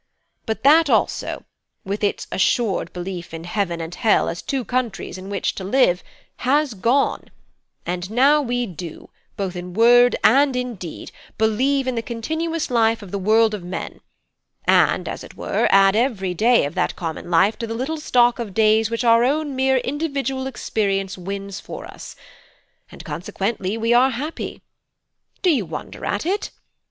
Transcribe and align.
"But 0.47 0.63
that 0.63 0.89
also, 0.89 1.45
with 1.85 2.03
its 2.03 2.25
assured 2.31 2.91
belief 2.91 3.35
in 3.35 3.43
heaven 3.43 3.79
and 3.79 3.93
hell 3.93 4.29
as 4.29 4.41
two 4.41 4.65
countries 4.65 5.15
in 5.15 5.29
which 5.29 5.53
to 5.53 5.63
live, 5.63 6.03
has 6.37 6.73
gone, 6.73 7.25
and 7.85 8.09
now 8.09 8.41
we 8.41 8.65
do, 8.65 9.11
both 9.37 9.55
in 9.55 9.75
word 9.75 10.15
and 10.23 10.55
in 10.55 10.73
deed, 10.73 11.11
believe 11.37 11.85
in 11.85 11.93
the 11.93 12.01
continuous 12.01 12.71
life 12.71 13.03
of 13.03 13.11
the 13.11 13.19
world 13.19 13.53
of 13.53 13.63
men, 13.63 14.01
and 14.65 15.07
as 15.07 15.23
it 15.23 15.35
were, 15.37 15.67
add 15.69 15.95
every 15.95 16.33
day 16.33 16.65
of 16.65 16.73
that 16.73 16.95
common 16.95 17.29
life 17.29 17.55
to 17.59 17.67
the 17.67 17.75
little 17.75 17.97
stock 17.99 18.39
of 18.39 18.55
days 18.55 18.89
which 18.89 19.03
our 19.03 19.23
own 19.23 19.55
mere 19.55 19.77
individual 19.77 20.47
experience 20.47 21.15
wins 21.15 21.59
for 21.59 21.85
us: 21.85 22.15
and 22.91 23.05
consequently 23.05 23.77
we 23.77 23.93
are 23.93 24.09
happy. 24.09 24.63
Do 25.43 25.51
you 25.51 25.67
wonder 25.67 26.03
at 26.05 26.25
it? 26.25 26.49